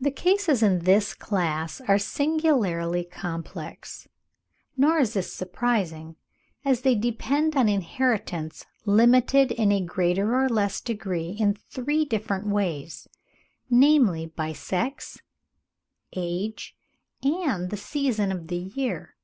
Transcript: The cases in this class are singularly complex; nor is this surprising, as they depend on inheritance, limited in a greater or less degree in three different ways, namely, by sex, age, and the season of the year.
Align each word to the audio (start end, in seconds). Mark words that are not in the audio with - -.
The 0.00 0.10
cases 0.10 0.62
in 0.62 0.84
this 0.84 1.12
class 1.12 1.82
are 1.82 1.98
singularly 1.98 3.04
complex; 3.04 4.08
nor 4.74 5.00
is 5.00 5.12
this 5.12 5.34
surprising, 5.34 6.16
as 6.64 6.80
they 6.80 6.94
depend 6.94 7.54
on 7.54 7.68
inheritance, 7.68 8.64
limited 8.86 9.52
in 9.52 9.70
a 9.70 9.82
greater 9.82 10.34
or 10.34 10.48
less 10.48 10.80
degree 10.80 11.36
in 11.38 11.58
three 11.68 12.06
different 12.06 12.46
ways, 12.46 13.06
namely, 13.68 14.24
by 14.24 14.54
sex, 14.54 15.20
age, 16.16 16.74
and 17.22 17.68
the 17.68 17.76
season 17.76 18.32
of 18.32 18.46
the 18.48 18.56
year. 18.56 19.14